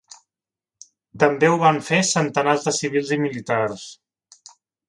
També 1.25 1.51
ho 1.51 1.59
van 1.65 1.77
fer 1.91 2.01
centenars 2.13 2.67
de 2.71 2.75
civils 2.81 3.15
i 3.19 3.23
militars. 3.29 3.89